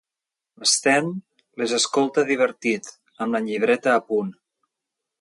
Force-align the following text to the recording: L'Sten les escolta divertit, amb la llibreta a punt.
L'Sten 0.63 1.11
les 1.63 1.75
escolta 1.79 2.25
divertit, 2.33 2.93
amb 3.27 3.39
la 3.39 3.45
llibreta 3.49 3.97
a 4.01 4.05
punt. 4.11 4.37